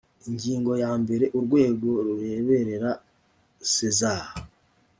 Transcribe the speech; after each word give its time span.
ingingo 0.29 0.71
ya 0.83 0.91
mbere 1.01 1.25
urwego 1.37 1.89
rureberera 2.05 2.91
sezar 3.73 4.23